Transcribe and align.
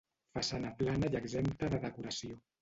Façana 0.37 0.71
plana 0.79 1.11
i 1.17 1.17
exempta 1.19 1.71
de 1.75 1.81
decoració. 1.85 2.41